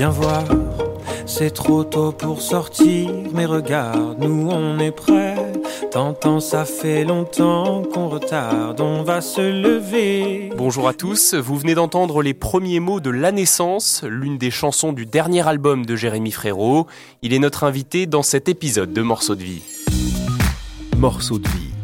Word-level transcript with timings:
Viens 0.00 0.08
voir, 0.08 0.44
c'est 1.26 1.50
trop 1.50 1.84
tôt 1.84 2.10
pour 2.10 2.40
sortir, 2.40 3.10
mais 3.34 3.44
regarde, 3.44 4.18
nous 4.18 4.48
on 4.48 4.78
est 4.78 4.92
prêts. 4.92 5.52
T'entends, 5.90 6.40
ça 6.40 6.64
fait 6.64 7.04
longtemps 7.04 7.82
qu'on 7.82 8.08
retarde, 8.08 8.80
on 8.80 9.02
va 9.02 9.20
se 9.20 9.42
lever. 9.42 10.52
Bonjour 10.56 10.88
à 10.88 10.94
tous, 10.94 11.34
vous 11.34 11.58
venez 11.58 11.74
d'entendre 11.74 12.22
les 12.22 12.32
premiers 12.32 12.80
mots 12.80 13.00
de 13.00 13.10
La 13.10 13.30
Naissance, 13.30 14.02
l'une 14.08 14.38
des 14.38 14.50
chansons 14.50 14.94
du 14.94 15.04
dernier 15.04 15.46
album 15.46 15.84
de 15.84 15.96
Jérémy 15.96 16.30
Frérot. 16.30 16.86
Il 17.20 17.34
est 17.34 17.38
notre 17.38 17.64
invité 17.64 18.06
dans 18.06 18.22
cet 18.22 18.48
épisode 18.48 18.94
de 18.94 19.02
Morceaux 19.02 19.36
de 19.36 19.42
vie. 19.42 19.62
Morceaux 20.96 21.38
de 21.38 21.48
vie. 21.48 21.74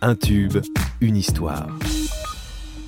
Un 0.00 0.14
tube, 0.14 0.56
une 1.02 1.16
histoire. 1.16 1.66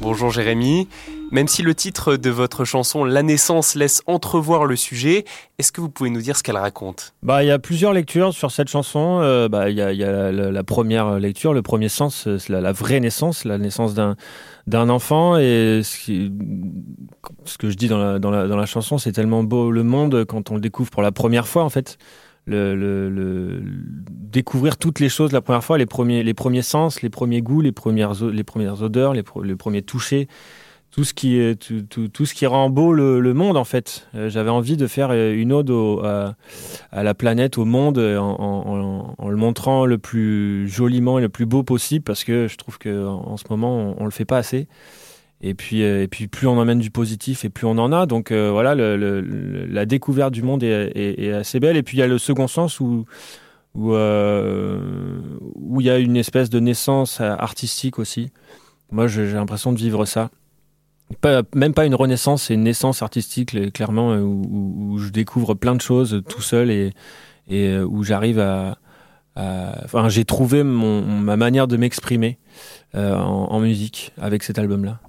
Bonjour 0.00 0.30
Jérémy. 0.30 0.88
Même 1.32 1.48
si 1.48 1.62
le 1.62 1.74
titre 1.74 2.16
de 2.16 2.28
votre 2.28 2.66
chanson 2.66 3.04
La 3.04 3.22
naissance 3.22 3.74
laisse 3.74 4.02
entrevoir 4.06 4.66
le 4.66 4.76
sujet, 4.76 5.24
est-ce 5.58 5.72
que 5.72 5.80
vous 5.80 5.88
pouvez 5.88 6.10
nous 6.10 6.20
dire 6.20 6.36
ce 6.36 6.42
qu'elle 6.42 6.58
raconte? 6.58 7.14
Bah, 7.22 7.42
il 7.42 7.46
y 7.46 7.50
a 7.50 7.58
plusieurs 7.58 7.94
lectures 7.94 8.34
sur 8.34 8.50
cette 8.50 8.68
chanson. 8.68 9.20
Euh, 9.22 9.48
bah, 9.48 9.70
il 9.70 9.76
y 9.76 9.80
a, 9.80 9.94
y 9.94 10.04
a 10.04 10.30
la, 10.30 10.62
première 10.62 11.18
lecture, 11.18 11.54
le 11.54 11.62
premier 11.62 11.88
sens, 11.88 12.28
c'est 12.36 12.50
la, 12.50 12.72
vraie 12.72 13.00
naissance, 13.00 13.46
la 13.46 13.56
naissance 13.56 13.94
d'un 13.94 14.14
d'un 14.66 14.90
enfant. 14.90 15.38
Et 15.38 15.80
ce, 15.82 16.20
que 17.58 17.70
je 17.70 17.76
dis 17.76 17.88
dans 17.88 17.96
la, 17.96 18.18
dans 18.18 18.30
la, 18.30 18.66
chanson, 18.66 18.98
c'est 18.98 19.12
tellement 19.12 19.42
beau 19.42 19.70
le 19.70 19.84
monde 19.84 20.26
quand 20.26 20.50
on 20.50 20.56
le 20.56 20.60
découvre 20.60 20.90
pour 20.90 21.00
la 21.00 21.12
première 21.12 21.48
fois, 21.48 21.64
en 21.64 21.70
fait. 21.70 21.96
Découvrir 24.30 24.76
toutes 24.76 25.00
les 25.00 25.08
choses 25.08 25.32
la 25.32 25.40
première 25.40 25.64
fois, 25.64 25.78
les 25.78 25.86
premiers, 25.86 26.22
les 26.22 26.34
premiers 26.34 26.60
sens, 26.60 27.00
les 27.00 27.08
premiers 27.08 27.40
goûts, 27.40 27.62
les 27.62 27.72
premières, 27.72 28.22
les 28.22 28.44
premières 28.44 28.82
odeurs, 28.82 29.14
les, 29.14 29.24
les 29.42 29.56
premiers 29.56 29.80
touchés 29.80 30.28
tout 30.92 31.04
ce 31.04 31.14
qui 31.14 31.40
tout, 31.58 31.82
tout, 31.88 32.08
tout, 32.08 32.26
ce 32.26 32.34
qui 32.34 32.46
rend 32.46 32.68
beau 32.70 32.92
le, 32.92 33.34
monde 33.34 33.56
en 33.56 33.64
fait. 33.64 34.06
Euh, 34.14 34.28
J'avais 34.28 34.50
envie 34.50 34.76
de 34.76 34.86
faire 34.86 35.08
euh, 35.10 35.32
une 35.34 35.52
ode 35.52 35.72
à, 35.72 37.02
la 37.02 37.14
planète, 37.14 37.56
au 37.58 37.64
monde, 37.64 37.98
euh, 37.98 38.18
en, 38.18 39.28
le 39.28 39.36
montrant 39.36 39.86
le 39.86 39.96
plus 39.98 40.68
joliment 40.68 41.18
et 41.18 41.22
le 41.22 41.30
plus 41.30 41.46
beau 41.46 41.62
possible 41.62 42.04
parce 42.04 42.24
que 42.24 42.46
je 42.46 42.56
trouve 42.56 42.78
que 42.78 43.06
en, 43.06 43.38
ce 43.38 43.44
moment 43.48 43.74
on, 43.74 44.02
on, 44.02 44.04
le 44.04 44.10
fait 44.10 44.26
pas 44.26 44.36
assez. 44.36 44.68
Et 45.40 45.54
puis 45.54 45.80
et 45.80 46.06
puis 46.06 46.28
plus 46.28 46.46
on 46.46 46.58
emmène 46.58 46.78
du 46.78 46.90
positif 46.90 47.44
et 47.44 47.48
plus 47.48 47.66
on 47.66 47.78
en 47.78 47.90
a. 47.90 48.06
Donc 48.06 48.30
voilà, 48.30 48.74
la 48.76 49.86
découverte 49.86 50.32
du 50.32 50.42
monde 50.42 50.62
est, 50.62 50.92
est, 50.94 51.24
est, 51.24 51.32
assez 51.32 51.58
belle. 51.58 51.76
Et 51.76 51.82
puis 51.82 51.96
il 51.96 52.00
y 52.00 52.04
a 52.04 52.06
le 52.06 52.18
second 52.18 52.46
sens 52.46 52.78
où 52.78 53.06
où 53.74 53.90
il 55.80 55.86
y 55.86 55.90
a 55.90 55.98
une 55.98 56.16
espèce 56.16 56.50
de 56.50 56.60
naissance 56.60 57.20
artistique 57.20 57.98
aussi. 57.98 58.30
Moi 58.92 59.08
j'ai 59.08 59.32
l'impression 59.32 59.72
de 59.72 59.78
vivre 59.78 60.04
ça 60.04 60.30
même 61.54 61.74
pas 61.74 61.86
une 61.86 61.94
renaissance, 61.94 62.44
c'est 62.44 62.54
une 62.54 62.64
naissance 62.64 63.02
artistique, 63.02 63.72
clairement, 63.72 64.14
où, 64.16 64.92
où, 64.92 64.98
je 64.98 65.10
découvre 65.10 65.54
plein 65.54 65.74
de 65.74 65.80
choses 65.80 66.22
tout 66.28 66.42
seul 66.42 66.70
et, 66.70 66.92
et 67.48 67.78
où 67.78 68.02
j'arrive 68.02 68.38
à, 68.38 68.78
Enfin, 69.36 70.08
j'ai 70.08 70.24
trouvé 70.24 70.62
ma 70.62 71.36
manière 71.36 71.66
de 71.66 71.76
m'exprimer 71.76 72.38
euh, 72.94 73.14
en, 73.16 73.60
musique 73.60 74.12
avec 74.20 74.42
cet 74.42 74.58
album-là. 74.58 75.00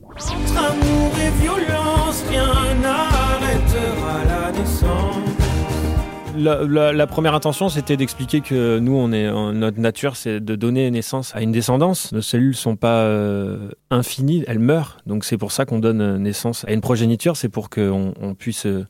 La, 6.44 7.08
première 7.08 7.36
intention, 7.36 7.70
c'était 7.70 7.96
d'expliquer 7.96 8.42
que 8.42 8.78
nous, 8.80 8.96
on 8.96 9.14
est, 9.14 9.32
notre 9.54 9.80
nature, 9.80 10.18
c'est 10.18 10.42
de 10.42 10.56
donner 10.56 10.92
naissance 10.92 11.34
à 11.34 11.42
une 11.42 11.54
descendance. 11.54 12.12
Nos 12.12 12.22
cellules 12.22 12.56
sont 12.56 12.76
pas 12.76 13.04
euh, 13.04 13.70
infinies, 13.90 14.44
elles 14.48 14.60
meurent. 14.60 14.98
Donc 15.06 15.24
c'est 15.24 15.38
pour 15.38 15.54
ça 15.54 15.66
qu'on 15.66 15.80
donne 15.80 16.18
naissance 16.18 16.66
à 16.68 16.74
une 16.74 16.82
progéniture, 16.82 17.38
c'est 17.38 17.48
pour 17.48 17.70
qu'on 17.70 18.14
on 18.20 18.36
puisse 18.36 18.66
euh, 18.66 18.86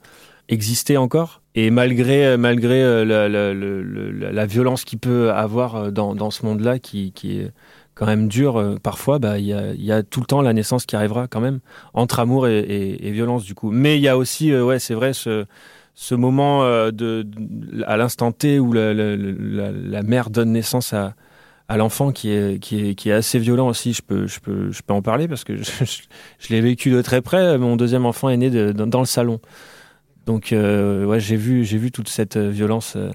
exister 0.49 0.97
encore. 0.97 1.41
Et 1.53 1.69
malgré, 1.69 2.37
malgré 2.37 2.81
euh, 2.81 3.05
la, 3.05 4.45
violence 4.47 4.83
qu'il 4.83 4.97
peut 4.97 5.31
avoir 5.31 5.91
dans, 5.91 6.15
dans 6.15 6.31
ce 6.31 6.45
monde-là, 6.47 6.79
qui, 6.79 7.11
qui 7.11 7.39
est 7.39 7.51
quand 7.93 8.07
même 8.07 8.27
dur 8.27 8.77
parfois, 8.81 9.19
bah, 9.19 9.37
il 9.37 9.45
y, 9.45 9.91
a, 9.91 10.01
tout 10.01 10.21
le 10.21 10.25
temps 10.25 10.41
la 10.41 10.53
naissance 10.53 10.87
qui 10.87 10.95
arrivera 10.95 11.27
quand 11.27 11.41
même, 11.41 11.59
entre 11.93 12.19
amour 12.19 12.47
et, 12.47 13.11
violence 13.11 13.43
du 13.43 13.53
coup. 13.53 13.69
Mais 13.69 13.97
il 13.97 14.01
y 14.01 14.07
a 14.07 14.17
aussi, 14.17 14.55
ouais, 14.55 14.79
c'est 14.79 14.95
vrai, 14.95 15.13
ce 15.13 15.45
ce 15.95 16.15
moment 16.15 16.63
euh, 16.63 16.91
à 17.85 17.97
l'instant 17.97 18.31
T 18.31 18.59
où 18.59 18.73
la, 18.73 20.03
mère 20.03 20.29
donne 20.29 20.51
naissance 20.51 20.93
à, 20.93 21.15
l'enfant 21.69 22.11
qui 22.11 22.29
est, 22.31 23.11
assez 23.11 23.39
violent 23.39 23.67
aussi. 23.67 23.93
Je 23.93 24.01
peux, 24.01 24.27
je 24.27 24.81
en 24.89 25.01
parler 25.01 25.27
parce 25.27 25.43
que 25.43 25.55
je, 25.57 26.49
l'ai 26.49 26.61
vécu 26.61 26.89
de 26.89 27.01
très 27.01 27.21
près. 27.21 27.57
Mon 27.57 27.75
deuxième 27.75 28.05
enfant 28.05 28.29
est 28.29 28.37
né 28.37 28.49
dans, 28.73 28.99
le 28.99 29.05
salon. 29.05 29.39
Donc, 30.25 30.51
euh, 30.51 31.19
j'ai 31.19 31.35
vu, 31.35 31.91
toute 31.91 32.09
cette 32.09 32.37
violence 32.37 32.95
euh, 32.95 33.11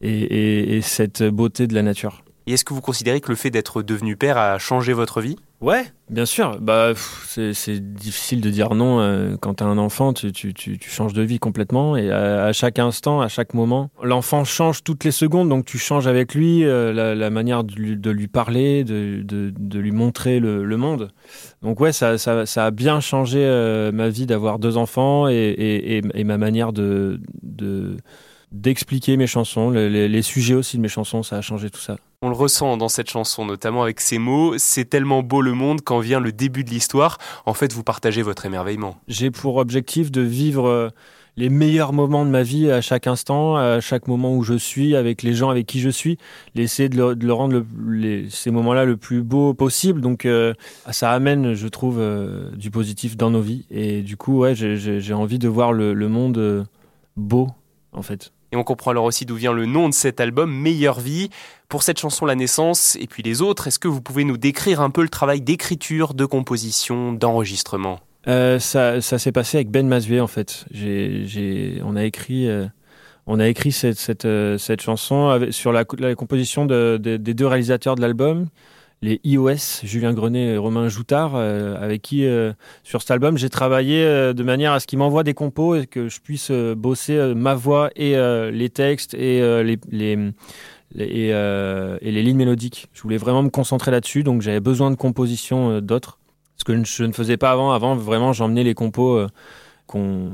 et, 0.00 0.76
et 0.76 0.80
cette 0.80 1.22
beauté 1.22 1.66
de 1.66 1.74
la 1.74 1.82
nature. 1.82 2.24
Et 2.46 2.52
est-ce 2.52 2.64
que 2.64 2.72
vous 2.72 2.80
considérez 2.80 3.20
que 3.20 3.28
le 3.28 3.36
fait 3.36 3.50
d'être 3.50 3.82
devenu 3.82 4.16
père 4.16 4.38
a 4.38 4.58
changé 4.58 4.92
votre 4.92 5.20
vie? 5.20 5.36
Ouais, 5.60 5.86
bien 6.08 6.24
sûr. 6.24 6.60
Bah, 6.60 6.92
c'est 7.26 7.94
difficile 7.94 8.40
de 8.40 8.48
dire 8.48 8.76
non 8.76 9.00
euh, 9.00 9.36
quand 9.40 9.54
tu 9.54 9.64
as 9.64 9.66
un 9.66 9.76
enfant. 9.76 10.12
Tu, 10.12 10.30
tu, 10.30 10.54
tu, 10.54 10.78
tu, 10.78 10.88
changes 10.88 11.14
de 11.14 11.22
vie 11.22 11.40
complètement 11.40 11.96
et 11.96 12.12
à, 12.12 12.52
chaque 12.52 12.78
instant, 12.78 13.20
à 13.20 13.26
chaque 13.26 13.54
moment, 13.54 13.90
l'enfant 14.00 14.44
change 14.44 14.84
toutes 14.84 15.02
les 15.02 15.10
secondes. 15.10 15.48
Donc 15.48 15.64
tu 15.64 15.76
changes 15.78 16.06
avec 16.06 16.34
lui 16.34 16.64
euh, 16.64 16.92
la, 16.92 17.16
la, 17.16 17.30
manière 17.30 17.64
de 17.64 17.74
lui, 17.74 17.96
de 17.96 18.10
lui 18.10 18.28
parler, 18.28 18.84
de, 18.84 19.22
de, 19.24 19.52
de, 19.58 19.78
lui 19.80 19.90
montrer 19.90 20.38
le, 20.38 20.64
le, 20.64 20.76
monde. 20.76 21.10
Donc 21.62 21.80
ouais, 21.80 21.92
ça, 21.92 22.18
ça, 22.18 22.46
ça 22.46 22.66
a 22.66 22.70
bien 22.70 23.00
changé 23.00 23.40
euh, 23.42 23.90
ma 23.90 24.10
vie 24.10 24.26
d'avoir 24.26 24.60
deux 24.60 24.76
enfants 24.76 25.28
et, 25.28 25.34
et, 25.34 26.02
et, 26.14 26.24
ma 26.24 26.38
manière 26.38 26.72
de, 26.72 27.20
de 27.42 27.96
d'expliquer 28.52 29.16
mes 29.16 29.26
chansons, 29.26 29.70
les, 29.70 30.08
les, 30.08 30.22
sujets 30.22 30.54
aussi 30.54 30.78
de 30.78 30.82
mes 30.82 30.88
chansons, 30.88 31.22
ça 31.22 31.36
a 31.36 31.40
changé 31.42 31.68
tout 31.68 31.80
ça. 31.80 31.96
On 32.22 32.30
le 32.30 32.34
ressent 32.34 32.76
dans 32.76 32.88
cette 32.88 33.10
chanson, 33.10 33.44
notamment 33.44 33.82
avec 33.82 34.00
ces 34.00 34.18
mots. 34.18 34.58
C'est 34.58 34.86
tellement 34.86 35.22
beau 35.22 35.40
le 35.40 35.52
monde 35.52 35.82
quand 35.82 36.00
vient 36.00 36.18
le 36.18 36.32
début 36.32 36.64
de 36.64 36.70
l'histoire. 36.70 37.18
En 37.46 37.54
fait, 37.54 37.72
vous 37.72 37.84
partagez 37.84 38.22
votre 38.22 38.44
émerveillement. 38.44 38.96
J'ai 39.06 39.30
pour 39.30 39.56
objectif 39.56 40.10
de 40.10 40.20
vivre 40.20 40.92
les 41.38 41.48
meilleurs 41.48 41.92
moments 41.92 42.26
de 42.26 42.30
ma 42.30 42.42
vie 42.42 42.68
à 42.70 42.80
chaque 42.80 43.06
instant, 43.06 43.56
à 43.56 43.80
chaque 43.80 44.08
moment 44.08 44.34
où 44.34 44.42
je 44.42 44.54
suis, 44.54 44.96
avec 44.96 45.22
les 45.22 45.34
gens 45.34 45.50
avec 45.50 45.66
qui 45.66 45.78
je 45.78 45.88
suis, 45.88 46.18
essayer 46.56 46.88
de 46.88 47.14
de 47.14 47.30
rendre 47.30 47.64
ces 48.28 48.50
moments-là 48.50 48.84
le 48.84 48.96
plus 48.96 49.22
beau 49.22 49.54
possible. 49.54 50.00
Donc 50.00 50.26
euh, 50.26 50.52
ça 50.90 51.12
amène, 51.12 51.54
je 51.54 51.68
trouve, 51.68 51.98
euh, 52.00 52.50
du 52.56 52.72
positif 52.72 53.16
dans 53.16 53.30
nos 53.30 53.40
vies. 53.40 53.64
Et 53.70 54.02
du 54.02 54.16
coup, 54.16 54.38
ouais, 54.38 54.54
j'ai 54.56 55.14
envie 55.14 55.38
de 55.38 55.48
voir 55.48 55.72
le, 55.72 55.94
monde 56.08 56.38
euh, 56.38 56.64
beau, 57.16 57.48
en 57.92 58.02
fait. 58.02 58.32
Et 58.52 58.56
on 58.56 58.64
comprend 58.64 58.92
alors 58.92 59.04
aussi 59.04 59.26
d'où 59.26 59.34
vient 59.34 59.52
le 59.52 59.66
nom 59.66 59.88
de 59.88 59.94
cet 59.94 60.20
album, 60.20 60.50
Meilleure 60.50 61.00
Vie. 61.00 61.28
Pour 61.68 61.82
cette 61.82 61.98
chanson 61.98 62.24
La 62.24 62.34
Naissance 62.34 62.96
et 63.00 63.06
puis 63.06 63.22
les 63.22 63.42
autres, 63.42 63.66
est-ce 63.66 63.78
que 63.78 63.88
vous 63.88 64.00
pouvez 64.00 64.24
nous 64.24 64.38
décrire 64.38 64.80
un 64.80 64.90
peu 64.90 65.02
le 65.02 65.08
travail 65.10 65.42
d'écriture, 65.42 66.14
de 66.14 66.24
composition, 66.24 67.12
d'enregistrement? 67.12 68.00
Euh, 68.26 68.58
Ça, 68.58 69.00
ça 69.00 69.18
s'est 69.18 69.32
passé 69.32 69.58
avec 69.58 69.70
Ben 69.70 69.86
Mazué 69.86 70.20
en 70.20 70.26
fait. 70.26 70.64
On 71.84 71.96
a 71.96 72.04
écrit, 72.04 72.48
euh, 72.48 72.66
on 73.26 73.38
a 73.38 73.48
écrit 73.48 73.72
cette, 73.72 73.98
cette, 73.98 74.24
euh, 74.24 74.56
chanson 74.80 75.48
sur 75.50 75.72
la, 75.72 75.84
composition 75.84 76.64
de, 76.64 76.98
de, 77.00 77.18
des 77.18 77.34
deux 77.34 77.46
réalisateurs 77.46 77.96
de 77.96 78.00
l'album 78.00 78.48
les 79.00 79.20
iOS, 79.24 79.84
Julien 79.84 80.12
Grenet 80.12 80.54
et 80.54 80.56
Romain 80.56 80.88
Joutard, 80.88 81.32
euh, 81.34 81.76
avec 81.80 82.02
qui, 82.02 82.26
euh, 82.26 82.52
sur 82.82 83.00
cet 83.00 83.12
album, 83.12 83.38
j'ai 83.38 83.48
travaillé 83.48 84.02
euh, 84.04 84.32
de 84.32 84.42
manière 84.42 84.72
à 84.72 84.80
ce 84.80 84.86
qu'ils 84.86 84.98
m'envoient 84.98 85.22
des 85.22 85.34
compos 85.34 85.76
et 85.76 85.86
que 85.86 86.08
je 86.08 86.20
puisse 86.20 86.50
bosser 86.50 87.34
ma 87.34 87.54
voix 87.54 87.90
et 87.94 88.16
les 88.50 88.70
textes 88.70 89.14
et 89.14 89.40
les, 89.62 89.76
lignes 92.02 92.36
mélodiques. 92.36 92.88
Je 92.92 93.02
voulais 93.02 93.18
vraiment 93.18 93.42
me 93.42 93.50
concentrer 93.50 93.90
là-dessus, 93.90 94.24
donc 94.24 94.42
j'avais 94.42 94.60
besoin 94.60 94.90
de 94.90 94.96
compositions 94.96 95.80
d'autres, 95.80 96.18
ce 96.56 96.64
que 96.64 96.84
je 96.84 97.04
ne 97.04 97.12
faisais 97.12 97.36
pas 97.36 97.52
avant. 97.52 97.72
Avant, 97.72 97.94
vraiment, 97.94 98.32
j'emmenais 98.32 98.64
les 98.64 98.74
compos 98.74 99.24
qu'on 99.86 100.30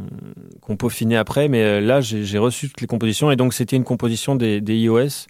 qu 0.66 0.76
peaufinait 0.76 1.16
après, 1.16 1.49
mais 1.49 1.81
là, 1.81 2.00
j'ai 2.00 2.38
reçu 2.38 2.69
toutes 2.69 2.81
les 2.81 2.87
compositions 2.87 3.31
et 3.31 3.37
donc 3.37 3.52
c'était 3.52 3.76
une 3.76 3.84
composition 3.84 4.37
des 4.37 4.60
iOS 4.69 5.26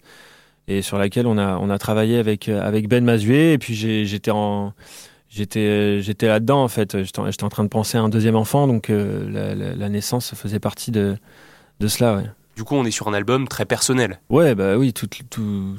et 0.67 0.81
sur 0.81 0.97
laquelle 0.97 1.27
on 1.27 1.37
a 1.37 1.57
on 1.57 1.69
a 1.69 1.77
travaillé 1.77 2.17
avec 2.17 2.49
avec 2.49 2.87
Ben 2.87 3.03
Mazué 3.03 3.53
et 3.53 3.57
puis 3.57 3.75
j'étais 3.75 4.31
en 4.31 4.73
j'étais 5.29 6.01
j'étais 6.01 6.27
là-dedans 6.27 6.63
en 6.63 6.67
fait 6.67 7.03
j'étais 7.03 7.43
en 7.43 7.49
train 7.49 7.63
de 7.63 7.69
penser 7.69 7.97
à 7.97 8.01
un 8.01 8.09
deuxième 8.09 8.35
enfant 8.35 8.67
donc 8.67 8.89
euh, 8.89 9.29
la, 9.29 9.55
la, 9.55 9.75
la, 9.75 9.89
naissance 9.89 10.33
faisait 10.33 10.59
partie 10.59 10.91
de 10.91 11.17
de 11.79 11.87
cela 11.87 12.15
ouais. 12.15 12.23
Du 12.55 12.63
coup, 12.63 12.75
on 12.75 12.85
est 12.85 12.91
sur 12.91 13.07
un 13.07 13.13
album 13.13 13.47
très 13.47 13.65
personnel. 13.65 14.19
Ouais, 14.29 14.55
bah 14.55 14.77
oui, 14.77 14.93
tout, 14.93 15.07
tout, 15.29 15.77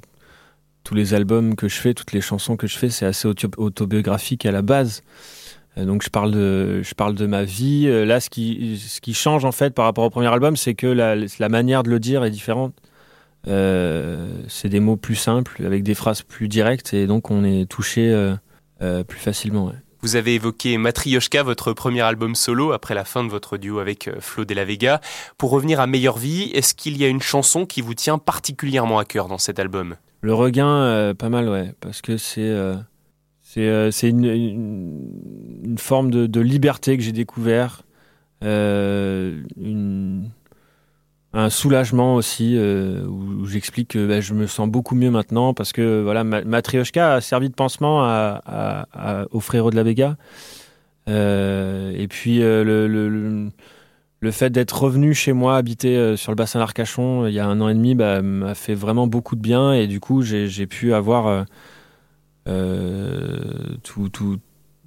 tous 0.85 0.95
les 0.95 1.15
albums 1.15 1.57
que 1.57 1.69
je 1.69 1.77
fais, 1.77 1.95
toutes 1.95 2.13
les 2.13 2.21
chansons 2.21 2.57
que 2.57 2.67
je 2.67 2.77
fais, 2.77 2.91
c'est 2.91 3.07
assez 3.07 3.27
autobiographique 3.29 4.45
à 4.45 4.53
la 4.53 4.63
base. 4.63 5.03
Euh, 5.79 5.87
donc 5.87 6.03
je 6.03 6.11
parle 6.11 6.33
de 6.33 6.83
je 6.83 6.95
parle 6.95 7.15
de 7.15 7.27
ma 7.27 7.45
vie. 7.45 7.87
Euh, 7.87 8.05
là, 8.05 8.21
ce 8.21 8.29
qui 8.29 8.79
ce 8.79 9.01
qui 9.01 9.15
change 9.15 9.45
en 9.47 9.53
fait 9.53 9.75
par 9.75 9.87
rapport 9.87 10.05
au 10.05 10.11
premier 10.11 10.27
album, 10.27 10.57
c'est 10.57 10.75
que 10.75 10.87
la, 10.87 11.17
la 11.17 11.49
manière 11.49 11.83
de 11.83 11.91
le 11.91 11.99
dire 11.99 12.25
est 12.25 12.31
différente. 12.31 12.75
Euh, 13.49 14.27
c'est 14.49 14.69
des 14.69 14.81
mots 14.81 14.97
plus 14.97 15.15
simples, 15.15 15.65
avec 15.65 15.83
des 15.83 15.95
phrases 15.95 16.23
plus 16.23 16.49
directes, 16.49 16.95
et 16.95 17.07
donc 17.07 17.31
on 17.31 17.45
est 17.45 17.67
touché 17.71 18.11
euh, 18.11 18.35
euh, 18.83 19.05
plus 19.05 19.19
facilement. 19.19 19.67
Ouais. 19.67 19.75
Vous 20.03 20.17
avez 20.17 20.35
évoqué 20.35 20.77
Matryoshka, 20.79 21.43
votre 21.43 21.73
premier 21.73 22.03
album 22.03 22.35
solo, 22.35 22.73
après 22.73 22.95
la 22.95 23.05
fin 23.05 23.25
de 23.25 23.29
votre 23.29 23.57
duo 23.57 23.79
avec 23.79 24.11
Flo 24.21 24.45
de 24.45 24.55
la 24.55 24.65
Vega. 24.65 25.01
Pour 25.39 25.51
revenir 25.51 25.81
à 25.81 25.87
Meilleure 25.87 26.19
Vie, 26.19 26.51
est-ce 26.55 26.75
qu'il 26.75 26.97
y 26.97 27.05
a 27.05 27.09
une 27.09 27.23
chanson 27.23 27.67
qui 27.67 27.81
vous 27.81 27.95
tient 27.95 28.19
particulièrement 28.19 28.99
à 28.99 29.05
cœur 29.05 29.29
dans 29.29 29.39
cet 29.39 29.59
album? 29.59 29.97
Le 30.21 30.35
regain, 30.35 30.69
euh, 30.69 31.15
pas 31.15 31.29
mal, 31.29 31.49
ouais, 31.49 31.73
parce 31.81 32.03
que 32.03 32.17
c'est 32.17 32.41
euh, 32.41 32.77
c'est 33.91 34.11
une, 34.11 34.25
une, 34.25 35.79
forme 35.79 36.11
de, 36.11 36.27
de 36.27 36.41
liberté 36.41 36.97
que 36.99 37.03
j'ai 37.03 37.13
découvert, 37.13 37.83
une 38.43 40.31
un 41.37 41.51
soulagement 41.51 42.15
aussi 42.15 42.55
euh, 42.57 43.05
où, 43.07 43.45
j'explique 43.47 43.89
que 43.89 44.07
bah, 44.07 44.21
je 44.23 44.33
me 44.33 44.47
sens 44.47 44.69
beaucoup 44.69 44.95
mieux 44.95 45.11
maintenant 45.11 45.53
parce 45.53 45.73
que 45.73 46.03
voilà 46.03 46.25
Matryoshka 46.25 47.15
a 47.15 47.21
servi 47.21 47.51
de 47.51 47.55
pansement 47.55 48.03
à, 48.03 48.41
à, 48.47 49.25
de 49.31 49.77
la 49.77 49.83
Vega. 49.83 50.17
Euh, 51.09 51.93
et 51.95 52.09
puis 52.09 52.43
euh, 52.43 52.65
le, 52.65 52.89
le, 52.89 53.51
le, 54.21 54.31
fait 54.31 54.51
d'être 54.51 54.83
revenu 54.83 55.15
chez 55.15 55.35
moi 55.35 55.57
habiter 55.57 56.17
sur 56.17 56.33
le 56.33 56.37
bassin 56.37 56.59
d'Arcachon 56.59 57.29
il 57.29 57.35
y 57.35 57.39
a 57.39 57.47
un 57.47 57.61
an 57.61 57.69
et 57.69 57.75
demi 57.75 57.95
bah, 57.95 58.23
m'a 58.23 58.55
fait 58.55 58.75
vraiment 58.75 59.07
beaucoup 59.07 59.37
de 59.37 59.41
bien 59.41 59.73
et 59.73 59.87
du 59.87 60.01
coup 60.01 60.23
j'ai 60.23 60.67
pu 60.67 60.95
avoir 60.95 61.45
tout, 62.47 64.09
tout, 64.09 64.39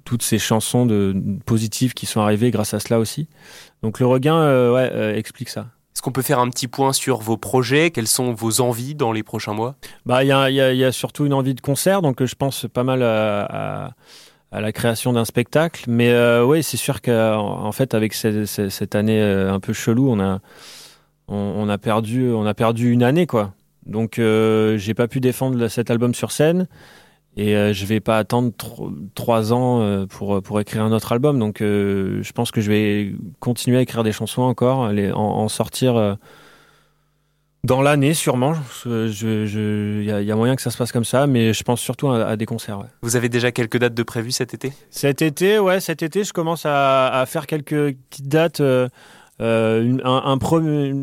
toutes 0.04 0.22
ces 0.22 0.38
chansons 0.38 1.14
positives 1.46 1.94
qui 1.94 2.06
sont 2.06 2.20
arrivées 2.20 2.50
grâce 2.50 2.74
à 2.74 2.80
cela 2.80 2.98
aussi. 2.98 3.28
Donc 3.82 4.00
le 4.00 4.06
regain 4.06 4.72
ouais, 4.72 5.16
explique 5.16 5.48
ça 5.48 5.68
est-ce 5.94 6.02
qu'on 6.02 6.12
peut 6.12 6.22
faire 6.22 6.38
un 6.38 6.48
petit 6.48 6.68
point 6.68 6.92
sur 6.92 7.18
vos 7.18 7.36
projets? 7.36 7.90
Quelles 7.90 8.06
sont 8.06 8.32
vos 8.32 8.60
envies 8.60 8.94
dans 8.94 9.12
les 9.12 9.22
prochains 9.22 9.52
mois? 9.52 9.74
Bah, 10.06 10.24
il 10.24 10.28
y 10.28 10.32
a, 10.32 10.50
y 10.50 10.84
a, 10.84 10.92
surtout 10.92 11.26
une 11.26 11.34
envie 11.34 11.54
de 11.54 11.60
concert, 11.60 12.00
donc 12.00 12.24
je 12.24 12.34
pense 12.34 12.66
pas 12.72 12.84
mal 12.84 13.02
à, 13.02 13.90
la 14.52 14.72
création 14.72 15.12
d'un 15.12 15.24
spectacle. 15.24 15.84
Mais 15.88 16.10
euh, 16.10 16.44
oui, 16.44 16.62
c'est 16.62 16.76
sûr 16.76 17.02
qu'en 17.02 17.64
en 17.66 17.72
fait, 17.72 17.94
avec 17.94 18.14
cette, 18.14 18.46
cette, 18.46 18.94
année 18.94 19.20
euh, 19.20 19.52
un 19.52 19.60
peu 19.60 19.72
chelou, 19.72 20.10
on 20.10 20.20
a, 20.20 20.40
on, 21.28 21.68
a 21.68 21.78
perdu, 21.78 22.30
on 22.30 22.46
a 22.46 22.54
perdu 22.54 22.90
une 22.92 23.02
année, 23.02 23.26
quoi. 23.26 23.52
Donc, 23.86 24.18
euh, 24.18 24.76
j'ai 24.78 24.94
pas 24.94 25.08
pu 25.08 25.20
défendre 25.20 25.68
cet 25.68 25.90
album 25.90 26.14
sur 26.14 26.32
scène. 26.32 26.68
Et 27.36 27.54
euh, 27.56 27.72
je 27.72 27.86
vais 27.86 28.00
pas 28.00 28.18
attendre 28.18 28.52
trois 29.14 29.52
ans 29.52 29.80
euh, 29.80 30.06
pour, 30.06 30.42
pour 30.42 30.60
écrire 30.60 30.82
un 30.82 30.92
autre 30.92 31.12
album. 31.12 31.38
Donc 31.38 31.60
euh, 31.60 32.22
je 32.22 32.32
pense 32.32 32.50
que 32.50 32.60
je 32.60 32.70
vais 32.70 33.12
continuer 33.38 33.78
à 33.78 33.80
écrire 33.82 34.02
des 34.02 34.12
chansons 34.12 34.42
encore, 34.42 34.80
en, 34.80 35.14
en 35.14 35.48
sortir 35.48 36.18
dans 37.62 37.82
l'année 37.82 38.14
sûrement. 38.14 38.54
Il 38.84 39.08
je, 39.12 40.02
y, 40.02 40.10
a, 40.10 40.20
y, 40.22 40.32
a 40.32 40.36
moyen 40.36 40.56
que 40.56 40.62
ça 40.62 40.70
se 40.70 40.76
passe 40.76 40.92
comme 40.92 41.04
ça, 41.04 41.26
mais 41.26 41.52
je 41.52 41.62
pense 41.62 41.80
surtout 41.80 42.10
à, 42.10 42.36
des 42.36 42.46
concerts. 42.46 42.80
Vous 43.02 43.16
avez 43.16 43.28
déjà 43.28 43.52
quelques 43.52 43.78
dates 43.78 43.94
de 43.94 44.02
prévues 44.02 44.32
cet 44.32 44.52
été? 44.54 44.72
Cet 44.90 45.22
été, 45.22 45.58
ouais, 45.58 45.78
cet 45.78 46.02
été, 46.02 46.24
je 46.24 46.32
commence 46.32 46.66
à, 46.66 47.08
à 47.08 47.26
faire 47.26 47.46
quelques 47.46 47.94
petites 48.10 48.28
dates. 48.28 48.60
un, 48.60 48.90
un 49.38 50.38
premier, 50.38 50.94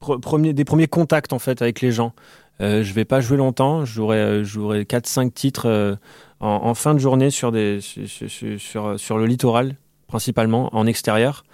premier, 0.00 0.52
des 0.52 0.64
premiers 0.64 0.86
contacts 0.86 1.32
en 1.32 1.38
fait 1.38 1.62
avec 1.62 1.80
les 1.80 1.92
gens. 1.92 2.12
Euh, 2.60 2.82
je 2.82 2.92
vais 2.92 3.04
pas 3.04 3.20
jouer 3.20 3.36
longtemps. 3.36 3.84
J'aurai 3.84 4.18
euh, 4.18 4.44
j'aurai 4.44 4.82
4-5 4.82 5.32
titres 5.32 5.66
euh, 5.66 5.96
en, 6.40 6.48
en, 6.48 6.74
fin 6.74 6.94
de 6.94 6.98
journée 6.98 7.30
sur, 7.30 7.52
des, 7.52 7.80
sur, 7.80 8.30
sur, 8.58 8.98
sur, 8.98 9.18
le 9.18 9.26
littoral, 9.26 9.76
principalement, 10.06 10.74
en 10.74 10.86
extérieur. 10.86 11.44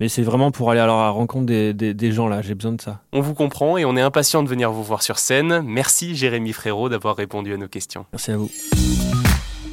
Mais 0.00 0.08
c'est 0.08 0.22
vraiment 0.22 0.50
pour 0.50 0.70
aller 0.70 0.80
à 0.80 0.86
la 0.86 1.10
rencontre 1.10 1.46
des, 1.46 1.72
des, 1.72 1.94
des 1.94 2.12
gens 2.12 2.28
là. 2.28 2.42
J'ai 2.42 2.54
besoin 2.54 2.72
de 2.72 2.80
ça. 2.80 3.00
On 3.12 3.20
vous 3.20 3.34
comprend 3.34 3.76
et 3.78 3.84
on 3.84 3.96
est 3.96 4.02
impatient 4.02 4.42
de 4.42 4.48
venir 4.48 4.70
vous 4.70 4.84
voir 4.84 5.02
sur 5.02 5.18
scène. 5.18 5.62
Merci 5.64 6.14
Jérémy 6.14 6.52
Frérot 6.52 6.88
d'avoir 6.88 7.16
répondu 7.16 7.54
à 7.54 7.56
nos 7.56 7.68
questions. 7.68 8.06
Merci 8.12 8.32
à 8.32 8.36
vous. 8.36 8.50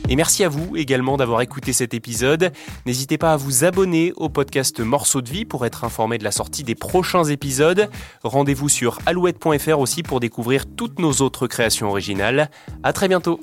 Et 0.09 0.15
merci 0.15 0.44
à 0.44 0.50
vous 0.50 0.77
également 0.77 1.18
d'avoir 1.18 1.42
écouté 1.42 1.74
cet 1.74 1.94
épisode. 1.94 2.51
N'hésitez 2.86 3.18
pas 3.18 3.33
à 3.33 3.38
vous 3.38 3.65
abonner 3.65 4.13
au 4.15 4.30
podcast 4.30 4.80
Morceaux 4.80 5.21
de 5.21 5.30
vie 5.30 5.45
pour 5.45 5.65
être 5.65 5.83
informé 5.83 6.18
de 6.18 6.24
la 6.24 6.31
sortie 6.31 6.63
des 6.63 6.75
prochains 6.75 7.25
épisodes. 7.25 7.89
Rendez-vous 8.24 8.69
sur 8.69 9.00
alouette.fr 9.06 9.80
aussi 9.80 10.04
pour 10.04 10.19
découvrir 10.19 10.65
toutes 10.65 11.00
nos 11.00 11.13
autres 11.13 11.48
créations 11.48 11.89
originales. 11.89 12.50
À 12.83 12.94
très 12.94 13.07
bientôt. 13.09 13.42